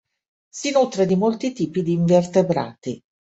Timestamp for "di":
1.05-1.15, 1.83-1.91